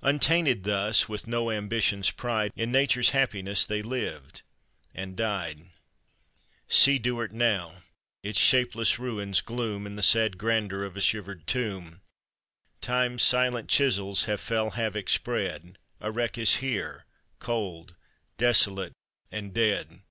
Untainted 0.00 0.62
thus, 0.62 1.08
with 1.08 1.26
no 1.26 1.50
ambition's 1.50 2.12
pride, 2.12 2.52
In 2.54 2.70
Nature's 2.70 3.08
happiness 3.08 3.66
they 3.66 3.82
lived 3.82 4.42
and 4.94 5.16
died. 5.16 5.60
See 6.68 7.00
Duard 7.00 7.32
now! 7.32 7.82
its 8.22 8.38
shapeless 8.38 9.00
ruins 9.00 9.40
gloom 9.40 9.84
In 9.84 9.96
the 9.96 10.02
sad 10.04 10.38
grandeur 10.38 10.84
of 10.84 10.96
a 10.96 11.00
shivered 11.00 11.48
tomb. 11.48 12.00
Time's 12.80 13.24
silent 13.24 13.68
chisels 13.68 14.22
have 14.26 14.40
fell 14.40 14.70
havoc 14.70 15.08
spread, 15.08 15.78
A 16.00 16.12
wreck 16.12 16.38
is 16.38 16.58
here, 16.62 17.04
cold, 17.40 17.96
desolate, 18.38 18.92
and 19.32 19.52
dead. 19.52 20.02